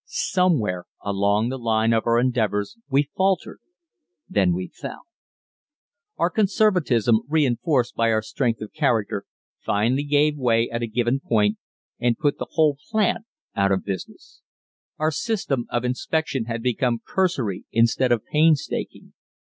Somewhere 0.07 0.85
along 1.03 1.49
the 1.49 1.59
line 1.59 1.93
of 1.93 2.07
our 2.07 2.19
endeavors 2.19 2.75
we 2.89 3.11
faltered 3.15 3.59
then 4.27 4.51
we 4.51 4.67
fell. 4.73 5.03
Our 6.17 6.31
conservatism 6.31 7.21
reinforced 7.27 7.93
by 7.93 8.09
our 8.09 8.23
strength 8.23 8.61
of 8.61 8.73
character 8.73 9.25
finally 9.59 10.01
gave 10.03 10.37
way 10.37 10.67
at 10.71 10.81
a 10.81 10.87
given 10.87 11.19
point 11.19 11.59
and 11.99 12.17
put 12.17 12.39
the 12.39 12.47
whole 12.53 12.79
plant 12.89 13.25
out 13.55 13.71
of 13.71 13.85
business. 13.85 14.41
Our 14.97 15.11
system 15.11 15.67
of 15.69 15.85
inspection 15.85 16.45
had 16.45 16.63
become 16.63 17.03
cursory 17.05 17.65
instead 17.71 18.11
of 18.11 18.25
painstaking. 18.25 19.13